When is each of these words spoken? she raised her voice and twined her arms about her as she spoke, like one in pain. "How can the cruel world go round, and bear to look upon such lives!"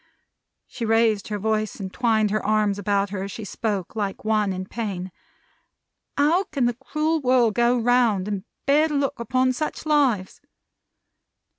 she 0.65 0.83
raised 0.83 1.27
her 1.27 1.37
voice 1.37 1.75
and 1.75 1.93
twined 1.93 2.31
her 2.31 2.43
arms 2.43 2.79
about 2.79 3.11
her 3.11 3.21
as 3.21 3.31
she 3.31 3.45
spoke, 3.45 3.95
like 3.95 4.25
one 4.25 4.51
in 4.51 4.65
pain. 4.65 5.11
"How 6.17 6.45
can 6.45 6.65
the 6.65 6.73
cruel 6.73 7.21
world 7.21 7.53
go 7.53 7.77
round, 7.77 8.27
and 8.27 8.43
bear 8.65 8.87
to 8.87 8.95
look 8.95 9.19
upon 9.19 9.53
such 9.53 9.85
lives!" 9.85 10.41